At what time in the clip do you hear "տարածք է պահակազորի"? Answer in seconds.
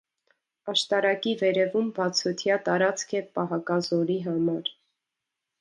2.71-4.21